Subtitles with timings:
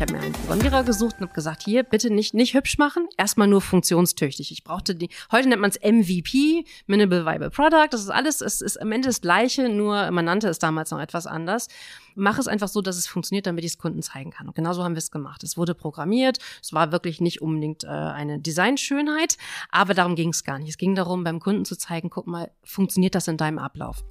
[0.00, 3.06] Ich habe mir einen Programmierer gesucht und habe gesagt, hier, bitte nicht, nicht hübsch machen,
[3.18, 4.50] erstmal nur funktionstüchtig.
[4.50, 8.62] Ich brauchte die, heute nennt man es MVP, Minimal Viable Product, das ist alles, es
[8.62, 11.68] ist am Ende das Gleiche, nur man nannte es damals noch etwas anders.
[12.14, 14.48] Mach es einfach so, dass es funktioniert, damit ich es Kunden zeigen kann.
[14.48, 15.44] Und genauso haben wir es gemacht.
[15.44, 19.36] Es wurde programmiert, es war wirklich nicht unbedingt äh, eine Designschönheit,
[19.70, 20.70] aber darum ging es gar nicht.
[20.70, 24.02] Es ging darum, beim Kunden zu zeigen, guck mal, funktioniert das in deinem Ablauf?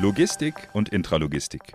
[0.00, 1.74] Logistik und Intralogistik.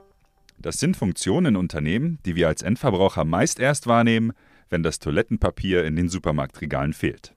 [0.58, 4.34] Das sind Funktionen in Unternehmen, die wir als Endverbraucher meist erst wahrnehmen,
[4.68, 7.36] wenn das Toilettenpapier in den Supermarktregalen fehlt.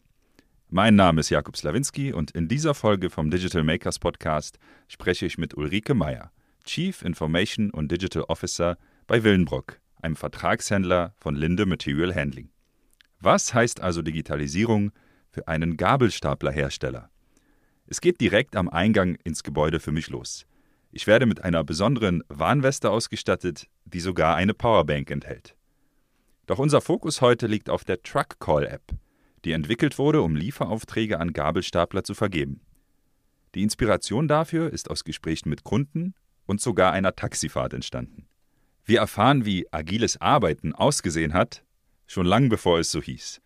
[0.70, 5.36] Mein Name ist Jakub Slawinski und in dieser Folge vom Digital Makers Podcast spreche ich
[5.36, 6.32] mit Ulrike Meyer,
[6.64, 12.48] Chief Information und Digital Officer bei Willenbrock, einem Vertragshändler von Linde Material Handling.
[13.20, 14.92] Was heißt also Digitalisierung
[15.28, 17.10] für einen Gabelstaplerhersteller?
[17.86, 20.47] Es geht direkt am Eingang ins Gebäude für mich los.
[20.90, 25.54] Ich werde mit einer besonderen Warnweste ausgestattet, die sogar eine Powerbank enthält.
[26.46, 28.94] Doch unser Fokus heute liegt auf der Truck Call App,
[29.44, 32.62] die entwickelt wurde, um Lieferaufträge an Gabelstapler zu vergeben.
[33.54, 36.14] Die Inspiration dafür ist aus Gesprächen mit Kunden
[36.46, 38.26] und sogar einer Taxifahrt entstanden.
[38.84, 41.62] Wir erfahren, wie agiles Arbeiten ausgesehen hat,
[42.06, 43.42] schon lang bevor es so hieß.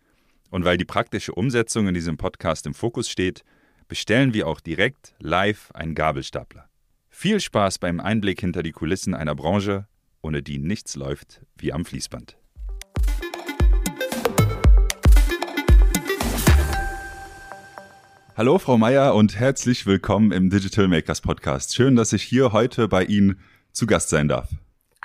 [0.49, 3.43] Und weil die praktische Umsetzung in diesem Podcast im Fokus steht,
[3.89, 6.69] bestellen wir auch direkt live einen Gabelstapler.
[7.15, 9.87] Viel Spaß beim Einblick hinter die Kulissen einer Branche,
[10.23, 12.37] ohne die nichts läuft wie am Fließband.
[18.35, 21.75] Hallo Frau Meier und herzlich willkommen im Digital Makers Podcast.
[21.75, 23.39] Schön, dass ich hier heute bei Ihnen
[23.71, 24.49] zu Gast sein darf.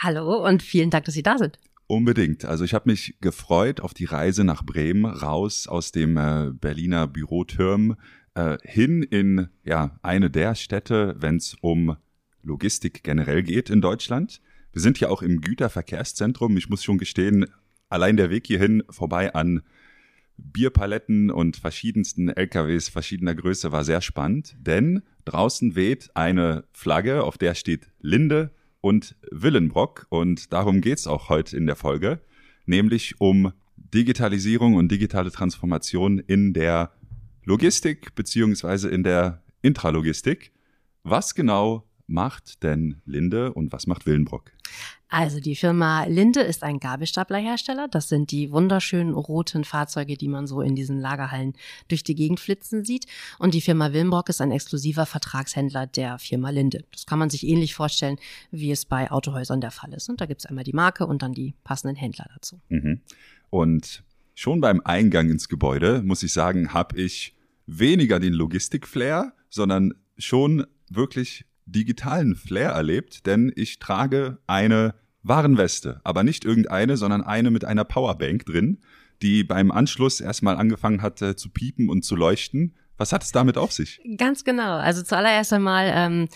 [0.00, 1.58] Hallo und vielen Dank, dass Sie da sind.
[1.86, 2.46] Unbedingt.
[2.46, 7.06] Also ich habe mich gefreut auf die Reise nach Bremen, raus aus dem äh, Berliner
[7.06, 7.96] Büroturm
[8.38, 11.96] äh, hin in ja, eine der Städte, wenn es um
[12.42, 14.40] Logistik generell geht in Deutschland.
[14.72, 16.56] Wir sind ja auch im Güterverkehrszentrum.
[16.56, 17.46] Ich muss schon gestehen,
[17.88, 19.62] allein der Weg hierhin vorbei an
[20.36, 27.38] Bierpaletten und verschiedensten LKWs verschiedener Größe war sehr spannend, denn draußen weht eine Flagge, auf
[27.38, 32.20] der steht Linde und Willenbrock und darum geht's auch heute in der Folge,
[32.66, 36.92] nämlich um Digitalisierung und digitale Transformation in der
[37.48, 40.52] Logistik beziehungsweise in der Intralogistik.
[41.02, 44.52] Was genau macht denn Linde und was macht Willenbrock?
[45.08, 47.88] Also die Firma Linde ist ein Gabelstaplerhersteller.
[47.88, 51.54] Das sind die wunderschönen roten Fahrzeuge, die man so in diesen Lagerhallen
[51.88, 53.06] durch die Gegend flitzen sieht.
[53.38, 56.84] Und die Firma Willenbrock ist ein exklusiver Vertragshändler der Firma Linde.
[56.92, 58.18] Das kann man sich ähnlich vorstellen,
[58.50, 60.10] wie es bei Autohäusern der Fall ist.
[60.10, 62.60] Und da gibt es einmal die Marke und dann die passenden Händler dazu.
[62.68, 63.00] Mhm.
[63.48, 64.04] Und
[64.34, 67.34] schon beim Eingang ins Gebäude, muss ich sagen, habe ich
[67.68, 76.24] weniger den Logistik-Flair, sondern schon wirklich digitalen Flair erlebt, denn ich trage eine Warenweste, aber
[76.24, 78.78] nicht irgendeine, sondern eine mit einer Powerbank drin,
[79.20, 83.32] die beim Anschluss erstmal angefangen hat äh, zu piepen und zu leuchten was hat es
[83.32, 84.00] damit auf sich?
[84.16, 84.76] Ganz genau.
[84.76, 86.28] Also zuallererst einmal ähm,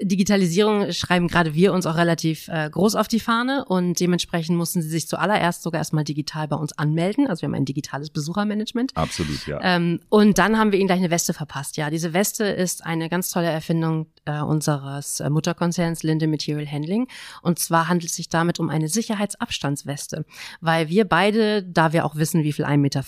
[0.00, 4.80] Digitalisierung schreiben gerade wir uns auch relativ äh, groß auf die Fahne und dementsprechend mussten
[4.80, 7.26] sie sich zuallererst sogar erstmal digital bei uns anmelden.
[7.26, 8.96] Also wir haben ein digitales Besuchermanagement.
[8.96, 9.58] Absolut, ja.
[9.62, 11.76] Ähm, und dann haben wir ihnen gleich eine Weste verpasst.
[11.76, 17.08] Ja, diese Weste ist eine ganz tolle Erfindung äh, unseres äh, Mutterkonzerns Linde Material Handling.
[17.42, 20.24] Und zwar handelt es sich damit um eine Sicherheitsabstandsweste,
[20.60, 23.02] weil wir beide, da wir auch wissen, wie viel 1,50 Meter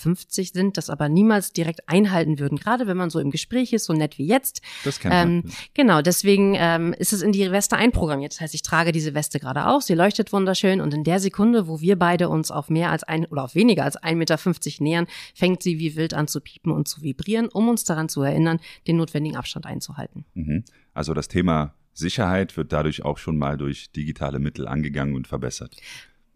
[0.53, 3.93] sind, das aber niemals direkt einhalten würden, gerade wenn man so im Gespräch ist, so
[3.93, 4.61] nett wie jetzt.
[4.83, 5.53] Das kennt ähm, man.
[5.73, 8.33] Genau, deswegen ähm, ist es in die Weste einprogrammiert.
[8.33, 11.67] Das heißt, ich trage diese Weste gerade auf, sie leuchtet wunderschön und in der Sekunde,
[11.67, 15.07] wo wir beide uns auf mehr als ein oder auf weniger als 1,50 Meter nähern,
[15.33, 18.59] fängt sie wie wild an zu piepen und zu vibrieren, um uns daran zu erinnern,
[18.87, 20.25] den notwendigen Abstand einzuhalten.
[20.33, 20.63] Mhm.
[20.97, 25.75] Also das Thema Sicherheit wird dadurch auch schon mal durch digitale Mittel angegangen und verbessert.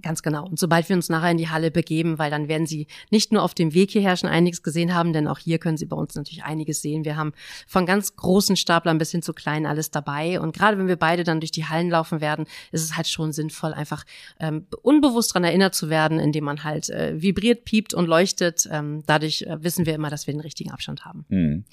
[0.03, 0.45] Ganz genau.
[0.45, 3.41] Und sobald wir uns nachher in die Halle begeben, weil dann werden Sie nicht nur
[3.41, 6.15] auf dem Weg hierher schon einiges gesehen haben, denn auch hier können Sie bei uns
[6.15, 7.05] natürlich einiges sehen.
[7.05, 7.33] Wir haben
[7.67, 10.39] von ganz großen Staplern bis hin zu kleinen alles dabei.
[10.39, 13.31] Und gerade wenn wir beide dann durch die Hallen laufen werden, ist es halt schon
[13.31, 14.03] sinnvoll, einfach
[14.39, 18.67] ähm, unbewusst daran erinnert zu werden, indem man halt äh, vibriert, piept und leuchtet.
[18.71, 21.25] Ähm, dadurch äh, wissen wir immer, dass wir den richtigen Abstand haben.
[21.29, 21.65] Hm.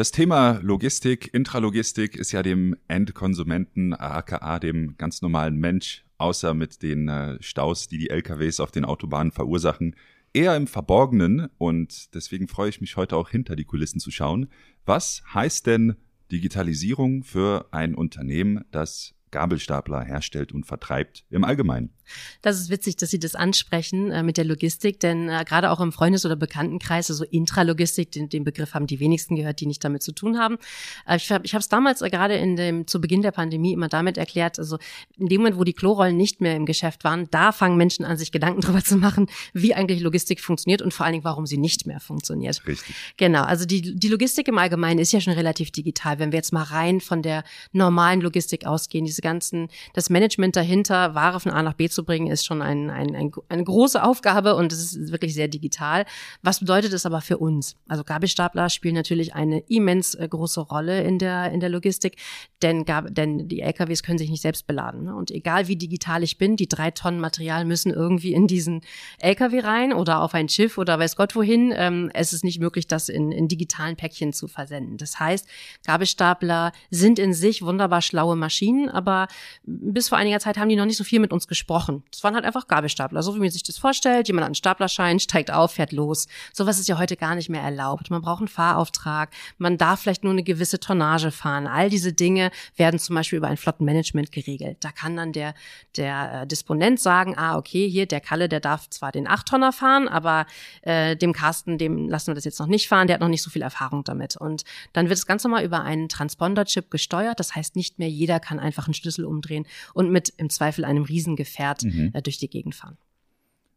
[0.00, 6.82] Das Thema Logistik, Intralogistik ist ja dem Endkonsumenten, aka dem ganz normalen Mensch außer mit
[6.82, 9.94] den äh, Staus, die die LKWs auf den Autobahnen verursachen,
[10.32, 11.50] eher im Verborgenen.
[11.58, 14.48] Und deswegen freue ich mich heute auch hinter die Kulissen zu schauen.
[14.86, 15.96] Was heißt denn
[16.32, 21.92] Digitalisierung für ein Unternehmen, das Gabelstapler herstellt und vertreibt im Allgemeinen.
[22.42, 25.80] Das ist witzig, dass Sie das ansprechen äh, mit der Logistik, denn äh, gerade auch
[25.80, 29.84] im Freundes- oder Bekanntenkreis, also Intralogistik, den, den Begriff haben die wenigsten gehört, die nicht
[29.84, 30.58] damit zu tun haben.
[31.06, 34.18] Äh, ich habe es damals äh, gerade in dem zu Beginn der Pandemie immer damit
[34.18, 34.78] erklärt, also
[35.18, 38.16] in dem Moment, wo die Klorollen nicht mehr im Geschäft waren, da fangen Menschen an,
[38.16, 41.58] sich Gedanken darüber zu machen, wie eigentlich Logistik funktioniert und vor allen Dingen, warum sie
[41.58, 42.66] nicht mehr funktioniert.
[42.66, 42.94] Richtig.
[43.16, 46.18] Genau, also die, die Logistik im Allgemeinen ist ja schon relativ digital.
[46.18, 51.14] Wenn wir jetzt mal rein von der normalen Logistik ausgehen, diese ganzen, das Management dahinter,
[51.14, 54.56] Ware von A nach B zu bringen, ist schon ein, ein, ein, eine große Aufgabe
[54.56, 56.04] und es ist wirklich sehr digital.
[56.42, 57.76] Was bedeutet es aber für uns?
[57.88, 62.16] Also Gabelstapler spielen natürlich eine immens äh, große Rolle in der, in der Logistik,
[62.62, 65.04] denn, denn die LKWs können sich nicht selbst beladen.
[65.04, 65.14] Ne?
[65.14, 68.82] Und egal wie digital ich bin, die drei Tonnen Material müssen irgendwie in diesen
[69.18, 71.72] LKW rein oder auf ein Schiff oder weiß Gott wohin.
[71.76, 74.96] Ähm, es ist nicht möglich, das in, in digitalen Päckchen zu versenden.
[74.96, 75.46] Das heißt,
[75.86, 79.28] Gabelstapler sind in sich wunderbar schlaue Maschinen, aber
[79.64, 81.89] bis vor einiger Zeit haben die noch nicht so viel mit uns gesprochen.
[82.10, 84.28] Das waren halt einfach Gabelstapler, so wie man sich das vorstellt.
[84.28, 86.26] Jemand hat einen Staplerschein, steigt auf, fährt los.
[86.52, 88.10] Sowas ist ja heute gar nicht mehr erlaubt.
[88.10, 91.66] Man braucht einen Fahrauftrag, man darf vielleicht nur eine gewisse Tonnage fahren.
[91.66, 94.78] All diese Dinge werden zum Beispiel über ein Flottenmanagement geregelt.
[94.80, 95.54] Da kann dann der,
[95.96, 100.08] der äh, Disponent sagen, ah, okay, hier der Kalle, der darf zwar den 8-Tonner fahren,
[100.08, 100.46] aber
[100.82, 103.42] äh, dem Carsten, dem lassen wir das jetzt noch nicht fahren, der hat noch nicht
[103.42, 104.36] so viel Erfahrung damit.
[104.36, 107.38] Und dann wird es ganz normal über einen Transponder-Chip gesteuert.
[107.40, 111.04] Das heißt, nicht mehr jeder kann einfach einen Schlüssel umdrehen und mit im Zweifel einem
[111.04, 112.10] Riesengefährt mhm.
[112.12, 112.96] äh, durch die Gegend fahren.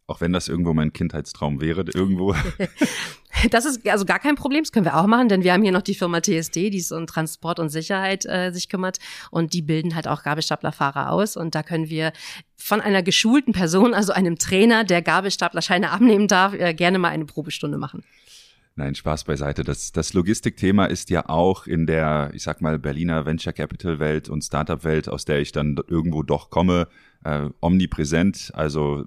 [0.05, 2.35] Auch wenn das irgendwo mein Kindheitstraum wäre, irgendwo.
[3.49, 5.71] Das ist also gar kein Problem, das können wir auch machen, denn wir haben hier
[5.71, 8.99] noch die Firma TSD, die so um Transport und Sicherheit äh, sich kümmert
[9.31, 12.13] und die bilden halt auch Gabelstaplerfahrer aus und da können wir
[12.55, 17.25] von einer geschulten Person, also einem Trainer, der Gabelstaplerscheine abnehmen darf, äh, gerne mal eine
[17.25, 18.03] Probestunde machen.
[18.75, 19.63] Nein, Spaß beiseite.
[19.63, 24.29] Das, das Logistikthema ist ja auch in der, ich sag mal, Berliner Venture Capital Welt
[24.29, 26.87] und Startup Welt, aus der ich dann irgendwo doch komme,
[27.23, 28.51] äh, omnipräsent.
[28.55, 29.05] Also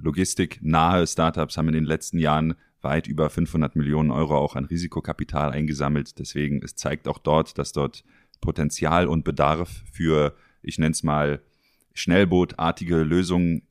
[0.00, 4.66] Logistik nahe Startups haben in den letzten Jahren weit über 500 Millionen Euro auch an
[4.66, 6.18] Risikokapital eingesammelt.
[6.20, 8.04] Deswegen, es zeigt auch dort, dass dort
[8.40, 11.40] Potenzial und Bedarf für, ich nenne es mal,
[11.94, 13.62] schnellbootartige Lösungen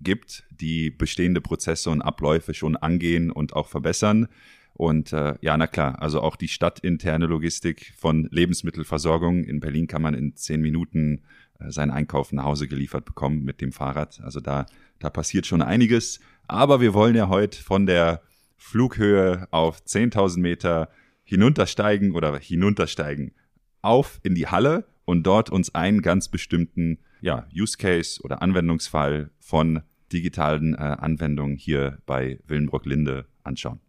[0.00, 4.28] gibt, die bestehende Prozesse und Abläufe schon angehen und auch verbessern.
[4.76, 9.44] Und äh, ja, na klar, also auch die stadtinterne Logistik von Lebensmittelversorgung.
[9.44, 11.22] In Berlin kann man in zehn Minuten
[11.58, 14.20] äh, seinen Einkauf nach Hause geliefert bekommen mit dem Fahrrad.
[14.22, 14.66] Also da,
[14.98, 16.20] da passiert schon einiges.
[16.46, 18.20] Aber wir wollen ja heute von der
[18.58, 20.90] Flughöhe auf 10.000 Meter
[21.24, 23.32] hinuntersteigen oder hinuntersteigen
[23.80, 29.30] auf in die Halle und dort uns einen ganz bestimmten ja, Use Case oder Anwendungsfall
[29.38, 29.82] von
[30.12, 33.80] digitalen äh, Anwendungen hier bei Willenbrock Linde anschauen.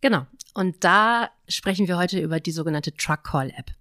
[0.00, 0.26] Genau.
[0.54, 3.72] Und da sprechen wir heute über die sogenannte Truck Call App.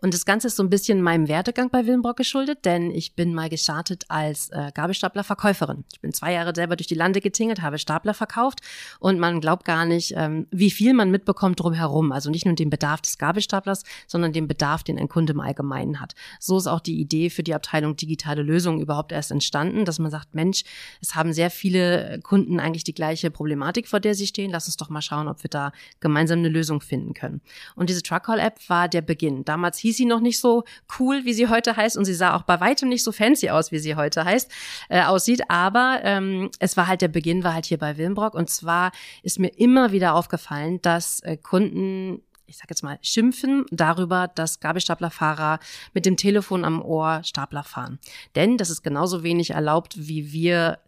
[0.00, 3.34] Und das Ganze ist so ein bisschen meinem Werdegang bei Willenbrock geschuldet, denn ich bin
[3.34, 5.84] mal gestartet als äh, Gabelstapler-Verkäuferin.
[5.92, 8.60] Ich bin zwei Jahre selber durch die Lande getingelt, habe Stapler verkauft
[8.98, 12.12] und man glaubt gar nicht, ähm, wie viel man mitbekommt drumherum.
[12.12, 16.00] Also nicht nur den Bedarf des Gabelstaplers, sondern den Bedarf, den ein Kunde im Allgemeinen
[16.00, 16.14] hat.
[16.38, 20.10] So ist auch die Idee für die Abteilung digitale Lösungen überhaupt erst entstanden, dass man
[20.10, 20.64] sagt, Mensch,
[21.00, 24.50] es haben sehr viele Kunden eigentlich die gleiche Problematik, vor der sie stehen.
[24.50, 27.40] Lass uns doch mal schauen, ob wir da gemeinsam eine Lösung finden können.
[27.74, 29.44] Und diese Truck Call App war der Beginn.
[29.44, 30.64] Damals hieß sie noch nicht so
[30.98, 33.72] cool, wie sie heute heißt, und sie sah auch bei weitem nicht so fancy aus,
[33.72, 34.50] wie sie heute heißt,
[34.88, 35.42] äh, aussieht.
[35.48, 38.34] Aber ähm, es war halt der Beginn, war halt hier bei Wilmbrock.
[38.34, 38.92] Und zwar
[39.22, 44.58] ist mir immer wieder aufgefallen, dass äh, Kunden ich sag jetzt mal, schimpfen darüber, dass
[44.58, 45.60] Gabelstaplerfahrer
[45.94, 48.00] mit dem Telefon am Ohr Stapler fahren.
[48.34, 50.80] Denn das ist genauso wenig erlaubt, wie wir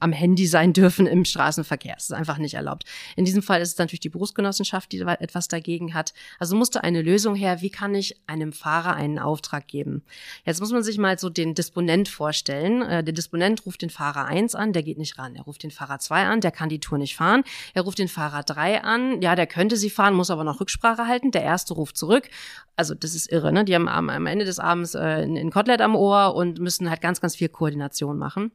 [0.00, 1.94] am Handy sein dürfen im Straßenverkehr.
[1.94, 2.84] Das ist einfach nicht erlaubt.
[3.16, 6.12] In diesem Fall ist es natürlich die Berufsgenossenschaft, die etwas dagegen hat.
[6.38, 10.02] Also musste eine Lösung her, wie kann ich einem Fahrer einen Auftrag geben?
[10.44, 12.82] Jetzt muss man sich mal so den Disponent vorstellen.
[12.82, 15.36] Äh, der Disponent ruft den Fahrer 1 an, der geht nicht ran.
[15.36, 17.44] Er ruft den Fahrer 2 an, der kann die Tour nicht fahren.
[17.74, 21.06] Er ruft den Fahrer 3 an, ja, der könnte sie fahren, muss aber noch Rücksprache
[21.06, 21.30] halten.
[21.30, 22.28] Der erste ruft zurück.
[22.76, 23.64] Also das ist irre, ne?
[23.64, 27.00] Die haben am, am Ende des Abends äh, ein Kotelett am Ohr und müssen halt
[27.00, 28.52] ganz, ganz viel Koordination machen.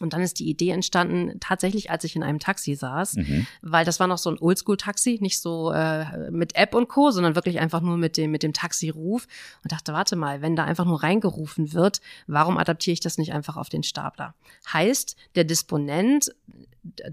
[0.00, 3.46] Und dann ist die Idee entstanden, tatsächlich, als ich in einem Taxi saß, mhm.
[3.62, 7.34] weil das war noch so ein Oldschool-Taxi, nicht so äh, mit App und Co., sondern
[7.34, 9.28] wirklich einfach nur mit dem, mit dem Taxiruf
[9.62, 13.32] und dachte, warte mal, wenn da einfach nur reingerufen wird, warum adaptiere ich das nicht
[13.32, 14.34] einfach auf den Stapler?
[14.72, 16.32] Heißt, der Disponent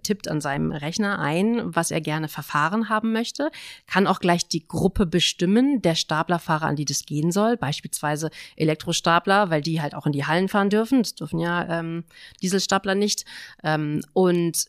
[0.04, 3.52] tippt an seinem Rechner ein, was er gerne verfahren haben möchte,
[3.86, 9.50] kann auch gleich die Gruppe bestimmen, der Staplerfahrer, an die das gehen soll, beispielsweise Elektrostapler,
[9.50, 12.04] weil die halt auch in die Hallen fahren dürfen, das dürfen ja ähm,
[12.42, 13.26] Dieselstapler nicht.
[13.64, 14.66] Ähm, und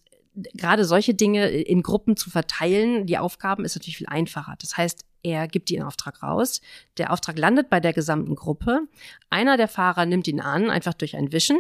[0.55, 4.55] gerade solche Dinge in Gruppen zu verteilen, die Aufgaben ist natürlich viel einfacher.
[4.59, 6.61] Das heißt, Er gibt den Auftrag raus.
[6.97, 8.83] Der Auftrag landet bei der gesamten Gruppe.
[9.31, 11.59] Einer der Fahrer nimmt ihn an, einfach durch ein Wischen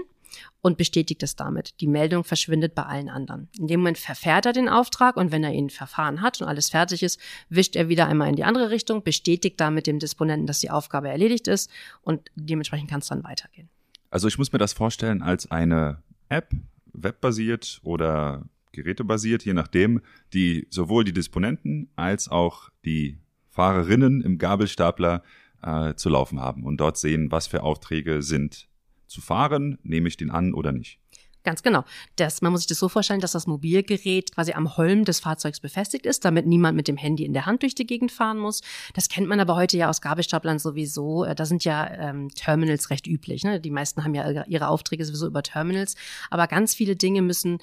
[0.60, 1.80] und bestätigt es damit.
[1.80, 3.48] Die Meldung verschwindet bei allen anderen.
[3.58, 6.70] In dem Moment verfährt er den Auftrag und wenn er ihn verfahren hat und alles
[6.70, 10.60] fertig ist, wischt er wieder einmal in die andere Richtung, bestätigt damit dem Disponenten, dass
[10.60, 11.70] die Aufgabe erledigt ist
[12.02, 13.68] und dementsprechend kann es dann weitergehen.
[14.10, 16.52] Also ich muss mir das vorstellen als eine App,
[16.92, 20.00] webbasiert oder gerätebasiert, je nachdem,
[20.32, 23.18] die sowohl die Disponenten als auch die
[23.50, 25.22] Fahrerinnen im Gabelstapler
[25.62, 28.68] äh, zu laufen haben und dort sehen, was für Aufträge sind
[29.08, 30.98] zu fahren, nehme ich den an oder nicht.
[31.44, 31.84] Ganz genau.
[32.16, 35.60] Das, man muss sich das so vorstellen, dass das Mobilgerät quasi am Holm des Fahrzeugs
[35.60, 38.60] befestigt ist, damit niemand mit dem Handy in der Hand durch die Gegend fahren muss.
[38.92, 41.24] Das kennt man aber heute ja aus Gabelstaplern sowieso.
[41.24, 43.44] Äh, da sind ja ähm, Terminals recht üblich.
[43.44, 43.60] Ne?
[43.60, 45.94] Die meisten haben ja ihre Aufträge sowieso über Terminals.
[46.28, 47.58] Aber ganz viele Dinge müssen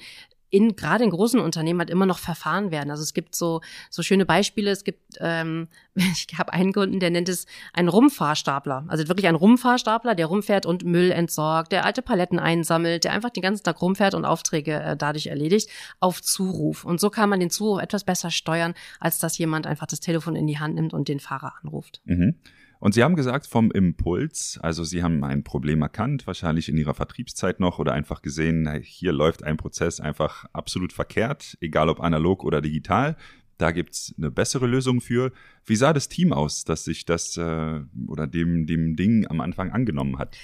[0.50, 2.90] in gerade in großen Unternehmen halt immer noch verfahren werden.
[2.90, 3.60] Also es gibt so
[3.90, 4.70] so schöne Beispiele.
[4.70, 8.84] Es gibt, ähm, ich habe einen Kunden, der nennt es einen Rumfahrstapler.
[8.88, 13.30] Also wirklich ein Rumfahrstapler, der rumfährt und Müll entsorgt, der alte Paletten einsammelt, der einfach
[13.30, 16.84] den ganzen Tag rumfährt und Aufträge äh, dadurch erledigt auf Zuruf.
[16.84, 20.36] Und so kann man den Zuruf etwas besser steuern, als dass jemand einfach das Telefon
[20.36, 22.00] in die Hand nimmt und den Fahrer anruft.
[22.04, 22.36] Mhm.
[22.78, 26.94] Und Sie haben gesagt vom Impuls, also Sie haben ein Problem erkannt, wahrscheinlich in Ihrer
[26.94, 32.44] Vertriebszeit noch oder einfach gesehen, hier läuft ein Prozess einfach absolut verkehrt, egal ob analog
[32.44, 33.16] oder digital.
[33.58, 35.32] Da gibt's eine bessere Lösung für.
[35.64, 39.70] Wie sah das Team aus, dass sich das äh, oder dem, dem Ding am Anfang
[39.70, 40.36] angenommen hat?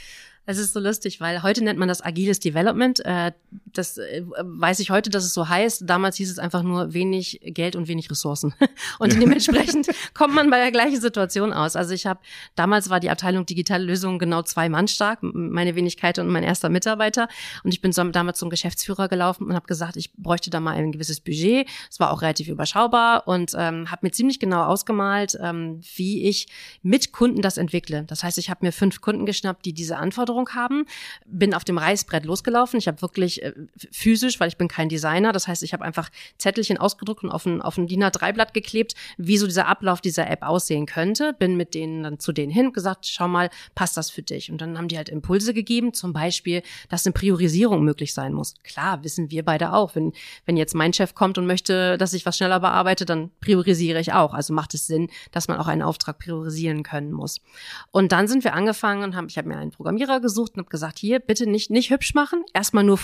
[0.45, 3.05] Es ist so lustig, weil heute nennt man das agiles Development.
[3.05, 3.33] Äh,
[3.73, 5.83] das äh, weiß ich heute, dass es so heißt.
[5.87, 8.55] Damals hieß es einfach nur wenig Geld und wenig Ressourcen.
[8.99, 11.77] Und dementsprechend kommt man bei der gleichen Situation aus.
[11.77, 12.21] Also ich habe
[12.55, 16.69] damals war die Abteilung digitale Lösungen genau zwei Mann stark, meine Wenigkeit und mein erster
[16.69, 17.29] Mitarbeiter.
[17.65, 20.93] Und ich bin damals zum Geschäftsführer gelaufen und habe gesagt, ich bräuchte da mal ein
[20.93, 21.69] gewisses Budget.
[21.91, 26.49] Es war auch relativ überschaubar und ähm, habe mir ziemlich genau ausgemalt, ähm, wie ich
[26.83, 28.05] mit Kunden das entwickle.
[28.05, 30.87] Das heißt, ich habe mir fünf Kunden geschnappt, die diese Herausforderung haben.
[31.27, 32.79] Bin auf dem Reißbrett losgelaufen.
[32.79, 33.53] Ich habe wirklich äh,
[33.91, 37.47] physisch, weil ich bin kein Designer, das heißt, ich habe einfach Zettelchen ausgedruckt und auf
[37.47, 41.33] ein, auf ein DIN A3-Blatt geklebt, wie so dieser Ablauf dieser App aussehen könnte.
[41.33, 44.51] Bin mit denen dann zu denen hin und gesagt, schau mal, passt das für dich?
[44.51, 48.55] Und dann haben die halt Impulse gegeben, zum Beispiel, dass eine Priorisierung möglich sein muss.
[48.63, 49.95] Klar, wissen wir beide auch.
[49.95, 50.13] Wenn,
[50.47, 54.13] wenn jetzt mein Chef kommt und möchte, dass ich was schneller bearbeite, dann priorisiere ich
[54.13, 54.35] auch.
[54.35, 57.41] Also macht es Sinn, dass man auch einen Auftrag priorisieren können muss.
[57.91, 60.71] Und dann sind wir angefangen und haben, ich habe mir einen Programmierer gesucht und habe
[60.71, 62.99] gesagt, hier bitte nicht nicht hübsch machen, erstmal nur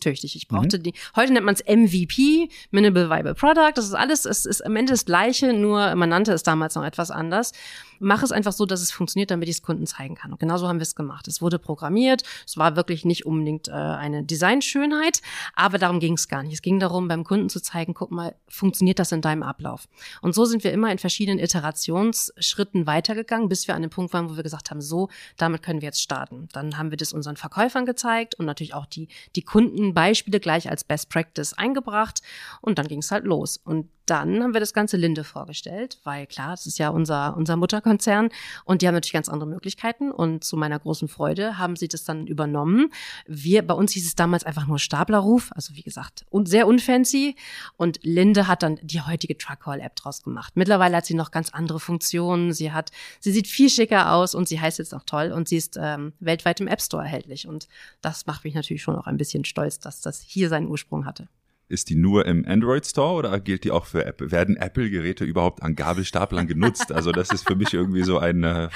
[0.00, 0.36] funktionstüchtig.
[0.36, 0.82] Ich brauchte mhm.
[0.82, 0.94] die.
[1.16, 3.72] Heute nennt man es MVP, Minimal Viable Product.
[3.74, 6.84] Das ist alles, es ist am Ende das Gleiche, nur man nannte es damals noch
[6.84, 7.52] etwas anders.
[8.00, 10.32] Mach es einfach so, dass es funktioniert, damit ich es Kunden zeigen kann.
[10.32, 11.28] Und genauso haben wir es gemacht.
[11.28, 12.22] Es wurde programmiert.
[12.46, 15.20] Es war wirklich nicht unbedingt äh, eine Designschönheit,
[15.54, 16.54] aber darum ging es gar nicht.
[16.54, 19.86] Es ging darum, beim Kunden zu zeigen, guck mal, funktioniert das in deinem Ablauf?
[20.22, 24.30] Und so sind wir immer in verschiedenen Iterationsschritten weitergegangen, bis wir an den Punkt waren,
[24.30, 26.48] wo wir gesagt haben, so, damit können wir jetzt starten.
[26.52, 30.84] Dann haben wir das unseren Verkäufern gezeigt und natürlich auch die, die Kundenbeispiele gleich als
[30.84, 32.22] Best Practice eingebracht.
[32.62, 33.58] Und dann ging es halt los.
[33.58, 37.56] Und dann haben wir das ganze Linde vorgestellt, weil klar, das ist ja unser, unser
[37.56, 38.30] Mutterkonzern
[38.64, 42.04] und die haben natürlich ganz andere Möglichkeiten und zu meiner großen Freude haben sie das
[42.04, 42.90] dann übernommen.
[43.26, 47.36] Wir, bei uns hieß es damals einfach nur Staplerruf, also wie gesagt, und sehr unfancy
[47.76, 50.56] und Linde hat dann die heutige Truckcall-App draus gemacht.
[50.56, 52.90] Mittlerweile hat sie noch ganz andere Funktionen, sie hat,
[53.20, 56.12] sie sieht viel schicker aus und sie heißt jetzt noch toll und sie ist ähm,
[56.18, 57.68] weltweit im App Store erhältlich und
[58.00, 61.28] das macht mich natürlich schon auch ein bisschen stolz, dass das hier seinen Ursprung hatte.
[61.70, 64.32] Ist die nur im Android Store oder gilt die auch für Apple?
[64.32, 66.90] Werden Apple-Geräte überhaupt an Gabelstaplern genutzt?
[66.90, 68.68] Also das ist für mich irgendwie so ein, äh,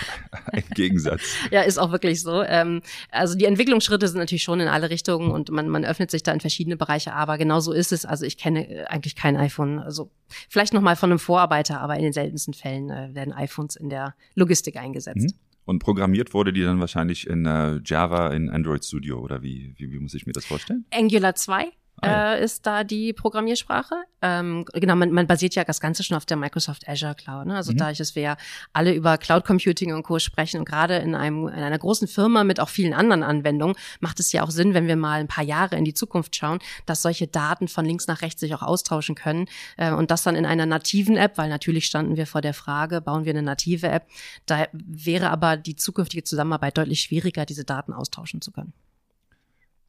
[0.53, 1.23] ein Gegensatz.
[1.51, 2.45] Ja, ist auch wirklich so.
[2.45, 6.23] Ähm, also die Entwicklungsschritte sind natürlich schon in alle Richtungen und man, man öffnet sich
[6.23, 8.07] da in verschiedene Bereiche, aber genau so ist es.
[8.07, 9.81] Also ich kenne äh, eigentlich kein iPhone.
[9.81, 10.13] Also
[10.49, 13.91] vielleicht noch mal von einem Vorarbeiter, aber in den seltensten Fällen äh, werden iPhones in
[13.91, 15.35] der Logistik eingesetzt.
[15.35, 15.39] Mhm.
[15.65, 19.91] Und programmiert wurde die dann wahrscheinlich in äh, Java in Android Studio oder wie, wie,
[19.91, 20.85] wie muss ich mir das vorstellen?
[20.93, 23.95] Angular 2 ah, äh, ist da die Programmiersprache.
[24.23, 27.47] Ähm, genau, man, man basiert ja das Ganze schon auf der Microsoft Azure Cloud.
[27.47, 27.57] Ne?
[27.57, 27.79] Also mhm.
[27.79, 28.37] dadurch, dass wir ja
[28.73, 30.19] alle über Cloud Computing und Co.
[30.19, 34.21] sprechen und gerade in einem in einer großen Firma mit auch vielen anderen Anwendungen macht
[34.21, 37.03] es ja auch Sinn, wenn wir mal ein paar Jahre in die Zukunft schauen, dass
[37.03, 39.47] solche Daten von links nach rechts sich auch austauschen können
[39.77, 43.01] äh, und das dann in einer nativen App, weil natürlich standen wir vor der Frage,
[43.01, 44.07] bauen wir eine native App.
[44.47, 48.73] Da wäre aber die zukünftige Zusammenarbeit deutlich schwieriger, diese Daten austauschen zu können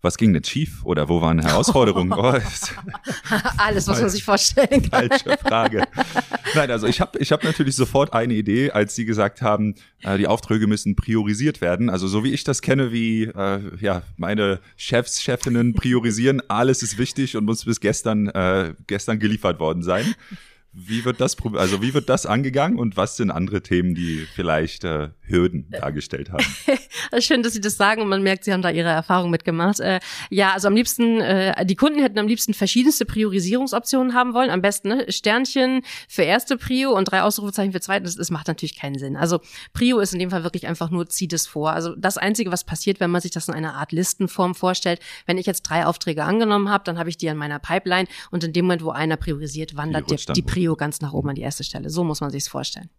[0.05, 2.05] was ging denn schief oder wo waren Herausforderungen?
[2.15, 2.21] Oh,
[3.57, 5.09] Alles, was man sich vorstellen kann.
[5.09, 5.83] Falsche Frage.
[6.53, 10.17] Nein, also ich habe ich hab natürlich sofort eine Idee, als Sie gesagt haben, äh,
[10.17, 11.89] die Aufträge müssen priorisiert werden.
[11.89, 16.97] Also so wie ich das kenne, wie äh, ja meine Chefs, Chefinnen priorisieren, alles ist
[16.97, 20.15] wichtig und muss bis gestern äh, gestern geliefert worden sein.
[20.77, 24.83] Wie wird das, also wie wird das angegangen und was sind andere Themen, die vielleicht
[24.83, 26.43] äh, Hürden dargestellt haben?
[27.19, 29.79] Schön, dass Sie das sagen und man merkt, Sie haben da Ihre Erfahrung mitgemacht.
[29.79, 34.49] Äh, ja, also am liebsten, äh, die Kunden hätten am liebsten verschiedenste Priorisierungsoptionen haben wollen.
[34.49, 35.05] Am besten ne?
[35.07, 38.03] Sternchen für erste Prio und drei Ausrufezeichen für zweite.
[38.03, 39.15] Das, das macht natürlich keinen Sinn.
[39.15, 39.39] Also
[39.71, 41.71] Prio ist in dem Fall wirklich einfach nur, zieht es vor.
[41.71, 45.37] Also das Einzige, was passiert, wenn man sich das in einer Art Listenform vorstellt, wenn
[45.37, 48.51] ich jetzt drei Aufträge angenommen habe, dann habe ich die an meiner Pipeline und in
[48.51, 51.43] dem Moment, wo einer priorisiert, wandert die, die Prio Prio ganz nach oben an die
[51.43, 51.89] erste Stelle.
[51.89, 52.89] So muss man sich's vorstellen.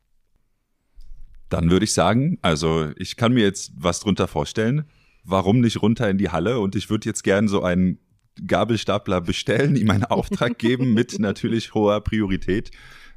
[1.48, 4.84] Dann würde ich sagen, also ich kann mir jetzt was drunter vorstellen.
[5.24, 6.60] Warum nicht runter in die Halle?
[6.60, 7.98] Und ich würde jetzt gern so einen
[8.46, 12.70] Gabelstapler bestellen, ihm einen Auftrag geben mit natürlich hoher Priorität,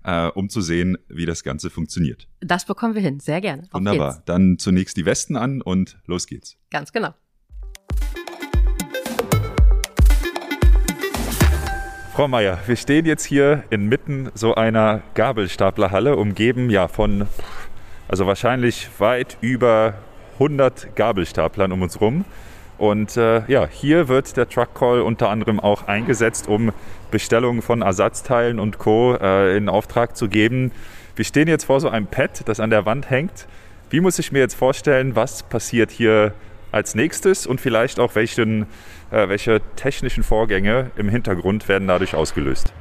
[0.03, 2.27] äh, um zu sehen, wie das Ganze funktioniert.
[2.39, 3.67] Das bekommen wir hin, sehr gerne.
[3.71, 4.23] Wunderbar.
[4.25, 6.57] Dann zunächst die Westen an und los geht's.
[6.71, 7.13] Ganz genau.
[12.19, 17.27] Frau Meier, wir stehen jetzt hier inmitten so einer Gabelstaplerhalle, umgeben ja von,
[18.09, 19.93] also wahrscheinlich weit über
[20.33, 22.25] 100 Gabelstaplern um uns rum.
[22.77, 26.73] Und äh, ja, hier wird der Truck Call unter anderem auch eingesetzt, um
[27.09, 29.15] Bestellungen von Ersatzteilen und Co.
[29.15, 30.73] Äh, in Auftrag zu geben.
[31.15, 33.47] Wir stehen jetzt vor so einem Pad, das an der Wand hängt.
[33.91, 36.33] Wie muss ich mir jetzt vorstellen, was passiert hier
[36.71, 38.63] als nächstes und vielleicht auch welchen
[39.11, 42.73] äh, welche technischen Vorgänge im Hintergrund werden dadurch ausgelöst?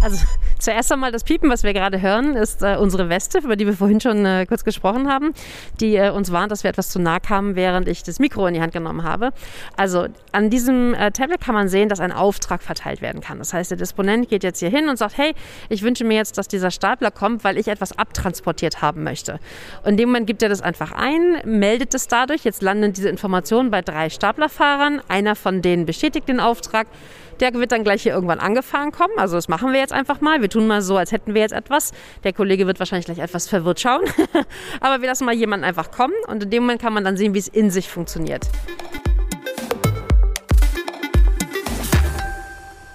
[0.00, 0.24] Also
[0.60, 3.74] zuerst einmal das Piepen, was wir gerade hören, ist äh, unsere Weste, über die wir
[3.74, 5.32] vorhin schon äh, kurz gesprochen haben,
[5.80, 8.54] die äh, uns warnt, dass wir etwas zu nah kamen, während ich das Mikro in
[8.54, 9.30] die Hand genommen habe.
[9.76, 13.38] Also an diesem äh, Tablet kann man sehen, dass ein Auftrag verteilt werden kann.
[13.38, 15.34] Das heißt, der Disponent geht jetzt hier hin und sagt, hey,
[15.68, 19.40] ich wünsche mir jetzt, dass dieser Stapler kommt, weil ich etwas abtransportiert haben möchte.
[19.82, 22.44] Und in dem Moment gibt er das einfach ein, meldet es dadurch.
[22.44, 25.00] Jetzt landen diese Informationen bei drei Staplerfahrern.
[25.08, 26.86] Einer von denen bestätigt den Auftrag.
[27.40, 29.14] Der wird dann gleich hier irgendwann angefahren kommen.
[29.16, 30.42] Also das machen wir jetzt einfach mal.
[30.42, 31.92] Wir tun mal so, als hätten wir jetzt etwas.
[32.24, 34.04] Der Kollege wird wahrscheinlich gleich etwas verwirrt schauen.
[34.80, 37.34] Aber wir lassen mal jemanden einfach kommen und in dem Moment kann man dann sehen,
[37.34, 38.48] wie es in sich funktioniert.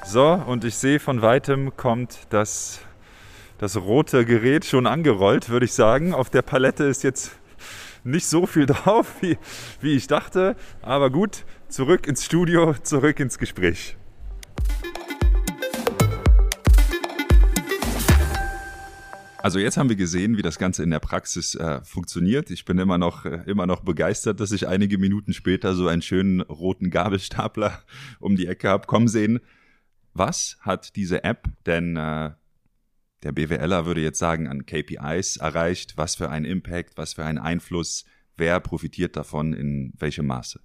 [0.06, 2.80] So, und ich sehe von weitem kommt das,
[3.58, 6.14] das rote Gerät schon angerollt, würde ich sagen.
[6.14, 7.32] Auf der Palette ist jetzt
[8.06, 9.38] nicht so viel drauf, wie,
[9.82, 10.56] wie ich dachte.
[10.82, 13.98] Aber gut, zurück ins Studio, zurück ins Gespräch.
[19.46, 22.50] Also jetzt haben wir gesehen, wie das Ganze in der Praxis äh, funktioniert.
[22.50, 26.02] Ich bin immer noch, äh, immer noch begeistert, dass ich einige Minuten später so einen
[26.02, 27.84] schönen roten Gabelstapler
[28.20, 29.40] um die Ecke habe kommen sehen.
[30.16, 32.32] Was hat diese App denn, äh,
[33.22, 35.96] der BWLer würde jetzt sagen, an KPIs erreicht?
[35.96, 38.06] Was für einen Impact, was für einen Einfluss?
[38.38, 40.60] Wer profitiert davon in welchem Maße?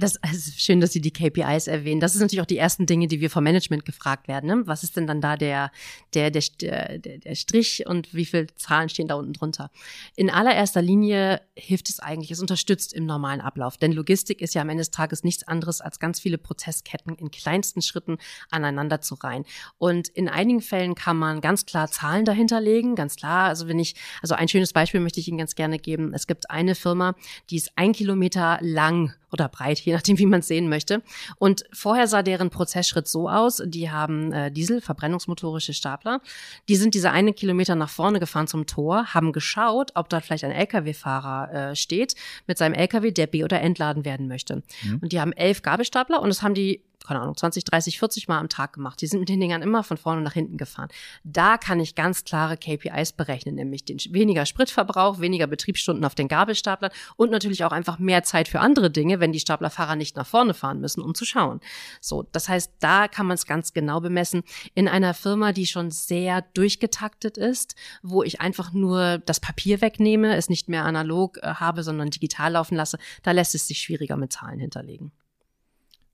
[0.00, 2.00] Das ist schön, dass Sie die KPIs erwähnen.
[2.00, 4.46] Das ist natürlich auch die ersten Dinge, die wir vom Management gefragt werden.
[4.46, 4.62] Ne?
[4.64, 5.72] Was ist denn dann da der,
[6.14, 9.72] der, der, der, der Strich und wie viele Zahlen stehen da unten drunter?
[10.14, 13.76] In allererster Linie hilft es eigentlich, es unterstützt im normalen Ablauf.
[13.76, 17.32] Denn Logistik ist ja am Ende des Tages nichts anderes als ganz viele Prozessketten in
[17.32, 18.18] kleinsten Schritten
[18.50, 19.44] aneinander zu reihen.
[19.78, 23.48] Und in einigen Fällen kann man ganz klar Zahlen dahinter legen, ganz klar.
[23.48, 26.14] Also wenn ich, also ein schönes Beispiel möchte ich Ihnen ganz gerne geben.
[26.14, 27.16] Es gibt eine Firma,
[27.50, 31.02] die ist ein Kilometer lang oder breit, je nachdem, wie man es sehen möchte.
[31.38, 36.20] Und vorher sah deren Prozessschritt so aus, die haben äh, Diesel, verbrennungsmotorische Stapler,
[36.68, 40.44] die sind diese eine Kilometer nach vorne gefahren zum Tor, haben geschaut, ob dort vielleicht
[40.44, 42.14] ein Lkw-Fahrer äh, steht
[42.46, 44.62] mit seinem Lkw, der B- oder entladen werden möchte.
[44.82, 44.98] Mhm.
[45.00, 48.38] Und die haben elf Gabelstapler und das haben die keine Ahnung, 20, 30, 40 Mal
[48.38, 49.00] am Tag gemacht.
[49.00, 50.88] Die sind mit den Dingern immer von vorne nach hinten gefahren.
[51.24, 56.28] Da kann ich ganz klare KPIs berechnen, nämlich den weniger Spritverbrauch, weniger Betriebsstunden auf den
[56.28, 60.26] Gabelstaplern und natürlich auch einfach mehr Zeit für andere Dinge, wenn die Staplerfahrer nicht nach
[60.26, 61.60] vorne fahren müssen, um zu schauen.
[62.00, 64.42] So, das heißt, da kann man es ganz genau bemessen.
[64.74, 70.36] In einer Firma, die schon sehr durchgetaktet ist, wo ich einfach nur das Papier wegnehme,
[70.36, 74.16] es nicht mehr analog äh, habe, sondern digital laufen lasse, da lässt es sich schwieriger
[74.16, 75.12] mit Zahlen hinterlegen.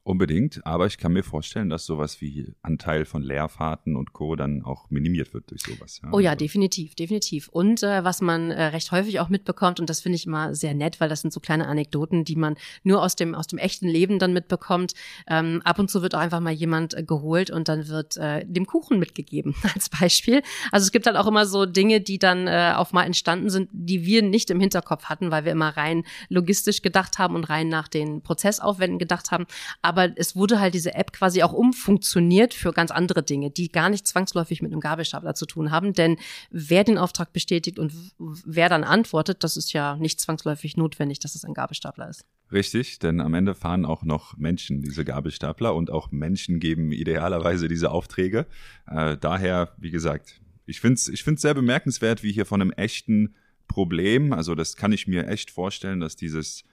[0.07, 4.37] Unbedingt, aber ich kann mir vorstellen, dass sowas wie Anteil von Leerfahrten und Co.
[4.37, 6.03] dann auch minimiert wird durch sowas.
[6.03, 6.11] Ja.
[6.13, 7.49] Oh ja, definitiv, definitiv.
[7.49, 10.75] Und äh, was man äh, recht häufig auch mitbekommt, und das finde ich immer sehr
[10.75, 13.89] nett, weil das sind so kleine Anekdoten, die man nur aus dem, aus dem echten
[13.89, 14.93] Leben dann mitbekommt.
[15.27, 18.45] Ähm, ab und zu wird auch einfach mal jemand äh, geholt und dann wird äh,
[18.45, 20.43] dem Kuchen mitgegeben, als Beispiel.
[20.71, 23.71] Also es gibt halt auch immer so Dinge, die dann äh, auf mal entstanden sind,
[23.73, 27.71] die wir nicht im Hinterkopf hatten, weil wir immer rein logistisch gedacht haben und rein
[27.71, 29.47] nach den Prozessaufwänden gedacht haben.
[29.81, 33.69] Aber aber es wurde halt diese App quasi auch umfunktioniert für ganz andere Dinge, die
[33.69, 35.93] gar nicht zwangsläufig mit einem Gabelstapler zu tun haben.
[35.93, 36.17] Denn
[36.51, 41.37] wer den Auftrag bestätigt und wer dann antwortet, das ist ja nicht zwangsläufig notwendig, dass
[41.37, 42.25] es ein Gabelstapler ist.
[42.51, 47.69] Richtig, denn am Ende fahren auch noch Menschen diese Gabelstapler und auch Menschen geben idealerweise
[47.69, 48.47] diese Aufträge.
[48.89, 52.73] Äh, daher, wie gesagt, ich finde es ich find's sehr bemerkenswert, wie hier von einem
[52.73, 53.37] echten
[53.69, 56.65] Problem, also das kann ich mir echt vorstellen, dass dieses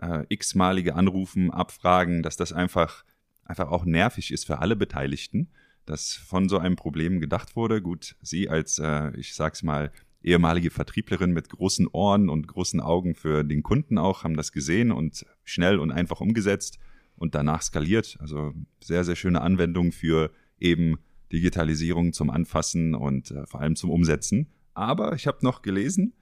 [0.00, 3.04] äh, x-malige Anrufen, Abfragen, dass das einfach,
[3.44, 5.48] einfach auch nervig ist für alle Beteiligten,
[5.86, 7.82] dass von so einem Problem gedacht wurde.
[7.82, 13.14] Gut, Sie als, äh, ich sag's mal, ehemalige Vertrieblerin mit großen Ohren und großen Augen
[13.14, 16.78] für den Kunden auch, haben das gesehen und schnell und einfach umgesetzt
[17.16, 18.16] und danach skaliert.
[18.20, 20.98] Also sehr, sehr schöne Anwendung für eben
[21.32, 24.48] Digitalisierung zum Anfassen und äh, vor allem zum Umsetzen.
[24.74, 26.14] Aber ich habe noch gelesen,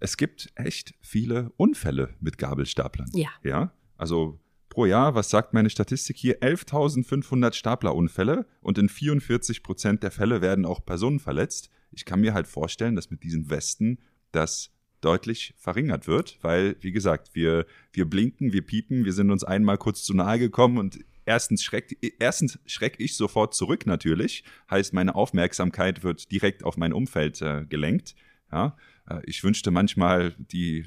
[0.00, 3.10] es gibt echt viele Unfälle mit Gabelstaplern.
[3.14, 3.30] Ja.
[3.42, 3.72] Ja.
[3.96, 6.40] Also pro Jahr, was sagt meine Statistik hier?
[6.40, 11.70] 11.500 Staplerunfälle und in 44 Prozent der Fälle werden auch Personen verletzt.
[11.92, 13.98] Ich kann mir halt vorstellen, dass mit diesen Westen
[14.32, 19.44] das deutlich verringert wird, weil, wie gesagt, wir, wir blinken, wir piepen, wir sind uns
[19.44, 24.94] einmal kurz zu nahe gekommen und erstens schreckt, erstens schreck ich sofort zurück natürlich, heißt
[24.94, 28.14] meine Aufmerksamkeit wird direkt auf mein Umfeld äh, gelenkt.
[28.52, 28.76] Ja,
[29.24, 30.84] ich wünschte manchmal, die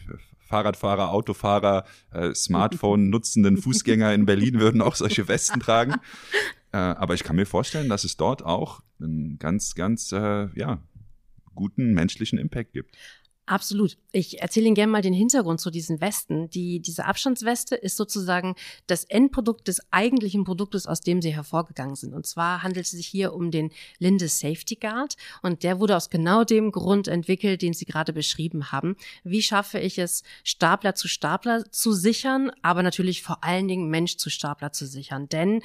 [0.50, 5.96] Fahrradfahrer, Autofahrer, äh, Smartphone nutzenden Fußgänger in Berlin würden auch solche Westen tragen.
[6.72, 10.80] Äh, aber ich kann mir vorstellen, dass es dort auch einen ganz, ganz, äh, ja,
[11.54, 12.98] guten menschlichen Impact gibt.
[13.50, 13.98] Absolut.
[14.12, 16.52] Ich erzähle Ihnen gerne mal den Hintergrund zu diesen Westen.
[16.52, 18.54] Die, diese Abstandsweste ist sozusagen
[18.86, 22.14] das Endprodukt des eigentlichen Produktes, aus dem sie hervorgegangen sind.
[22.14, 25.16] Und zwar handelt es sich hier um den Linde Safety Guard.
[25.42, 28.96] Und der wurde aus genau dem Grund entwickelt, den Sie gerade beschrieben haben.
[29.24, 34.18] Wie schaffe ich es, Stapler zu Stapler zu sichern, aber natürlich vor allen Dingen Mensch
[34.18, 35.28] zu Stapler zu sichern?
[35.28, 35.64] Denn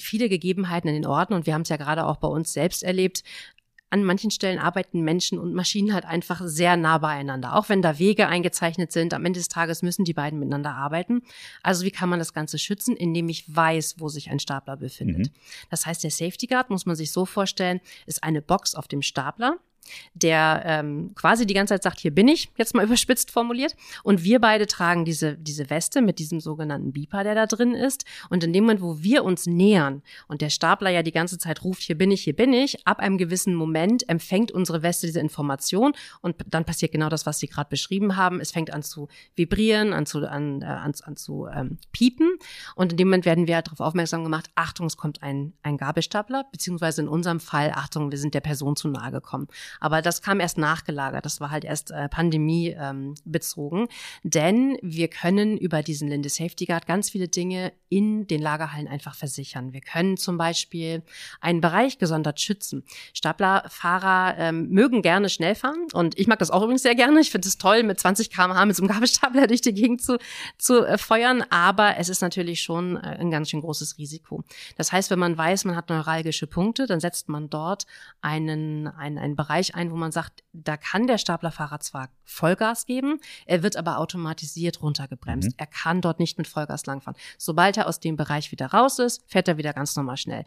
[0.00, 2.82] viele Gegebenheiten in den Orten und wir haben es ja gerade auch bei uns selbst
[2.82, 3.22] erlebt,
[3.90, 7.54] an manchen Stellen arbeiten Menschen und Maschinen halt einfach sehr nah beieinander.
[7.54, 11.22] Auch wenn da Wege eingezeichnet sind, am Ende des Tages müssen die beiden miteinander arbeiten.
[11.62, 15.28] Also wie kann man das Ganze schützen, indem ich weiß, wo sich ein Stapler befindet?
[15.28, 15.32] Mhm.
[15.70, 19.02] Das heißt, der Safety Guard muss man sich so vorstellen, ist eine Box auf dem
[19.02, 19.58] Stapler
[20.14, 23.74] der ähm, quasi die ganze Zeit sagt, hier bin ich, jetzt mal überspitzt formuliert.
[24.02, 28.04] Und wir beide tragen diese, diese Weste mit diesem sogenannten Beeper, der da drin ist.
[28.30, 31.64] Und in dem Moment, wo wir uns nähern und der Stapler ja die ganze Zeit
[31.64, 35.20] ruft, hier bin ich, hier bin ich, ab einem gewissen Moment empfängt unsere Weste diese
[35.20, 38.40] Information und dann passiert genau das, was Sie gerade beschrieben haben.
[38.40, 42.38] Es fängt an zu vibrieren, an zu, an, äh, an, an zu ähm, piepen.
[42.74, 46.44] Und in dem Moment werden wir darauf aufmerksam gemacht, Achtung, es kommt ein, ein Gabelstapler,
[46.50, 49.48] beziehungsweise in unserem Fall, Achtung, wir sind der Person zu nahe gekommen.
[49.80, 51.24] Aber das kam erst nachgelagert.
[51.24, 53.88] Das war halt erst äh, Pandemie ähm, bezogen.
[54.22, 59.14] Denn wir können über diesen Linde Safety Guard ganz viele Dinge in den Lagerhallen einfach
[59.14, 59.72] versichern.
[59.72, 61.02] Wir können zum Beispiel
[61.40, 62.84] einen Bereich gesondert schützen.
[63.12, 67.20] Staplerfahrer ähm, mögen gerne schnell fahren und ich mag das auch übrigens sehr gerne.
[67.20, 70.18] Ich finde es toll, mit 20 km/h mit so einem Gabelstapler durch die Gegend zu,
[70.58, 74.42] zu äh, feuern, aber es ist natürlich schon äh, ein ganz schön großes Risiko.
[74.76, 77.86] Das heißt, wenn man weiß, man hat neuralgische Punkte, dann setzt man dort
[78.20, 82.86] einen, einen, einen Bereich Bereich ein, wo man sagt, da kann der Staplerfahrer zwar Vollgas
[82.86, 85.50] geben, er wird aber automatisiert runtergebremst.
[85.50, 85.54] Mhm.
[85.56, 87.18] Er kann dort nicht mit Vollgas langfahren.
[87.38, 90.44] Sobald er aus dem Bereich wieder raus ist, fährt er wieder ganz normal schnell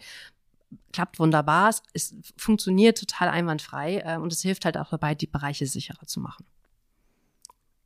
[0.94, 5.66] klappt wunderbar, es funktioniert total einwandfrei äh, und es hilft halt auch dabei, die Bereiche
[5.66, 6.46] sicherer zu machen.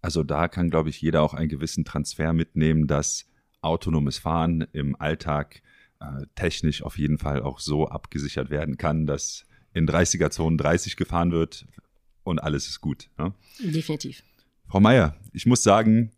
[0.01, 3.25] Also da kann, glaube ich, jeder auch einen gewissen Transfer mitnehmen, dass
[3.61, 5.61] autonomes Fahren im Alltag
[6.01, 11.31] äh, technisch auf jeden Fall auch so abgesichert werden kann, dass in 30er-Zonen 30 gefahren
[11.31, 11.65] wird
[12.23, 13.09] und alles ist gut.
[13.17, 13.33] Ja?
[13.59, 14.23] Definitiv.
[14.67, 16.11] Frau Meier, ich muss sagen,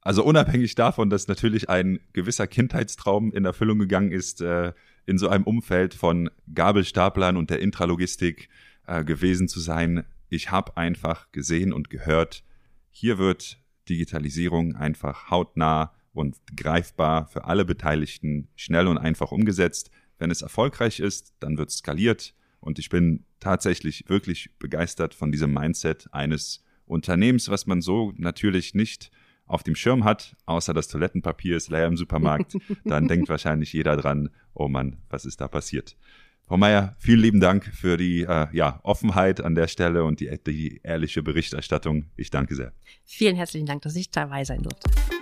[0.00, 4.72] also unabhängig davon, dass natürlich ein gewisser Kindheitstraum in Erfüllung gegangen ist, äh,
[5.06, 8.48] in so einem Umfeld von Gabelstaplern und der Intralogistik
[8.86, 12.42] äh, gewesen zu sein, ich habe einfach gesehen und gehört,
[12.90, 19.90] hier wird Digitalisierung einfach hautnah und greifbar für alle Beteiligten schnell und einfach umgesetzt.
[20.18, 22.34] Wenn es erfolgreich ist, dann wird skaliert
[22.66, 28.74] und ich bin tatsächlich wirklich begeistert von diesem Mindset eines Unternehmens, was man so natürlich
[28.74, 29.10] nicht
[29.46, 33.96] auf dem Schirm hat, außer das Toilettenpapier ist leer im Supermarkt, dann denkt wahrscheinlich jeder
[33.96, 35.96] dran, oh Mann, was ist da passiert?
[36.42, 40.30] Frau Meier, vielen lieben Dank für die äh, ja, Offenheit an der Stelle und die,
[40.46, 42.06] die ehrliche Berichterstattung.
[42.16, 42.72] Ich danke sehr.
[43.04, 45.15] Vielen herzlichen Dank, dass ich dabei sein durfte.